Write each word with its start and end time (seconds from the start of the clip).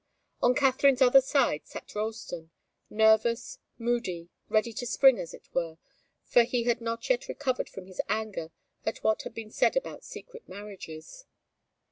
On 0.41 0.55
Katharine's 0.55 1.03
other 1.03 1.21
side 1.21 1.67
sat 1.67 1.93
Ralston, 1.93 2.49
nervous, 2.89 3.59
moody, 3.77 4.29
ready 4.49 4.73
to 4.73 4.87
spring, 4.87 5.19
as 5.19 5.31
it 5.31 5.47
were, 5.53 5.77
for 6.25 6.41
he 6.41 6.63
had 6.63 6.81
not 6.81 7.07
yet 7.07 7.27
recovered 7.27 7.69
from 7.69 7.85
his 7.85 8.01
anger 8.09 8.51
at 8.83 9.03
what 9.03 9.21
had 9.21 9.35
been 9.35 9.51
said 9.51 9.77
about 9.77 10.03
secret 10.03 10.49
marriages. 10.49 11.25